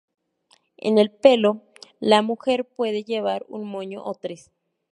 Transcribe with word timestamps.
En 0.77 0.97
el 0.97 1.11
pelo, 1.11 1.61
la 1.99 2.23
mujer 2.23 2.65
puede 2.65 3.03
llevar 3.03 3.45
un 3.49 3.67
moño 3.67 4.03
o 4.03 4.15
tres. 4.15 4.49